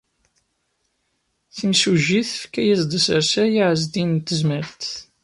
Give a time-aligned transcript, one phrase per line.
[1.55, 4.83] Timsujjit tefka-as-d asersay i Ɛezdin n Tezmalt.